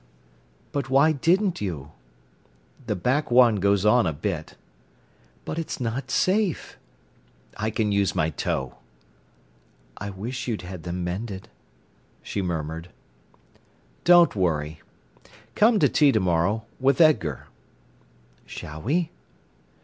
[0.71, 1.91] "But why didn't you?"
[2.87, 4.55] "The back one goes on a bit."
[5.45, 6.75] "But it's not safe."
[7.55, 8.77] "I can use my toe."
[9.97, 11.49] "I wish you'd had them mended,"
[12.23, 12.89] she murmured.
[14.03, 17.45] "Don't worry—come to tea to morrow, with Edgar."
[18.47, 19.11] "Shall we?"